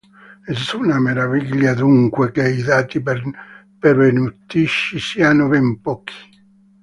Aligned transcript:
Nessuna 0.47 0.99
meraviglia 0.99 1.75
dunque 1.75 2.31
che 2.31 2.49
i 2.49 2.63
dati 2.63 3.03
pervenutici 3.77 4.97
siano 4.97 5.47
ben 5.47 5.79
pochi. 5.79 6.15